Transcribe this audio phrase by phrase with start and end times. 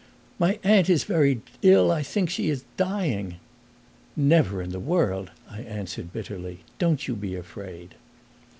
[0.39, 3.35] "My aunt is very ill; I think she is dying!"
[4.15, 6.61] "Never in the world," I answered bitterly.
[6.79, 7.93] "Don't you be afraid!"